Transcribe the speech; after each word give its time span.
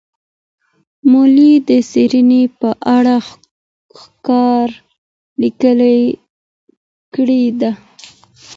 مولي 1.11 1.53
د 1.67 1.69
څېړني 1.89 2.43
په 2.59 2.69
اړه 2.97 3.15
ښکاره 3.97 4.77
لیکنه 5.41 5.91
کړې 7.13 7.43
ده. 7.59 7.71